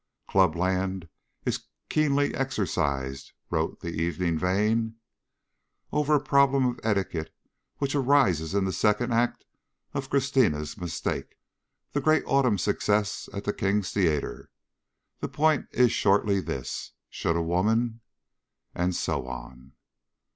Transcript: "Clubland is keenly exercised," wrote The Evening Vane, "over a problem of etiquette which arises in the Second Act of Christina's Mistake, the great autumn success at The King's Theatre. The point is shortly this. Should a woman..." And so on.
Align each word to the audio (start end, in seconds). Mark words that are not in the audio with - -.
"Clubland 0.27 1.07
is 1.45 1.65
keenly 1.87 2.33
exercised," 2.33 3.33
wrote 3.51 3.81
The 3.81 3.89
Evening 3.91 4.35
Vane, 4.39 4.95
"over 5.91 6.15
a 6.15 6.19
problem 6.19 6.65
of 6.65 6.79
etiquette 6.81 7.31
which 7.77 7.93
arises 7.93 8.55
in 8.55 8.65
the 8.65 8.73
Second 8.73 9.13
Act 9.13 9.45
of 9.93 10.09
Christina's 10.09 10.75
Mistake, 10.75 11.35
the 11.91 12.01
great 12.01 12.23
autumn 12.25 12.57
success 12.57 13.29
at 13.31 13.43
The 13.43 13.53
King's 13.53 13.91
Theatre. 13.91 14.49
The 15.19 15.29
point 15.29 15.67
is 15.69 15.91
shortly 15.91 16.39
this. 16.39 16.93
Should 17.11 17.35
a 17.35 17.43
woman..." 17.43 18.01
And 18.73 18.95
so 18.95 19.27
on. 19.27 19.73